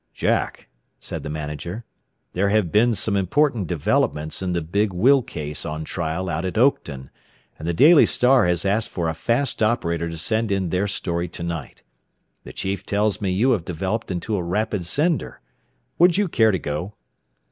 "Jack," 0.15 0.67
said 0.99 1.21
the 1.21 1.29
manager, 1.29 1.85
"there 2.33 2.49
have 2.49 2.71
been 2.71 2.95
some 2.95 3.15
important 3.15 3.67
developments 3.67 4.41
in 4.41 4.53
the 4.53 4.61
big 4.63 4.93
will 4.93 5.21
case 5.21 5.63
on 5.63 5.83
trial 5.83 6.27
out 6.27 6.43
at 6.43 6.57
Oakton, 6.57 7.11
and 7.59 7.67
the 7.67 7.73
'Daily 7.75 8.07
Star' 8.07 8.47
has 8.47 8.65
asked 8.65 8.89
for 8.89 9.07
a 9.09 9.13
fast 9.13 9.61
operator 9.61 10.09
to 10.09 10.17
send 10.17 10.51
in 10.51 10.69
their 10.69 10.87
story 10.87 11.27
to 11.27 11.43
night. 11.43 11.83
The 12.45 12.51
chief 12.51 12.83
tells 12.83 13.21
me 13.21 13.29
you 13.29 13.51
have 13.51 13.63
developed 13.63 14.09
into 14.09 14.35
a 14.37 14.41
rapid 14.41 14.87
sender. 14.87 15.39
Would 15.99 16.17
you 16.17 16.27
care 16.27 16.49
to 16.49 16.57
go?" 16.57 16.95